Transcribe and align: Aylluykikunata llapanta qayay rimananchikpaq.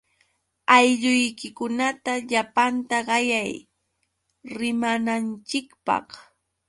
Aylluykikunata 0.75 2.13
llapanta 2.29 2.97
qayay 3.07 3.51
rimananchikpaq. 4.57 6.07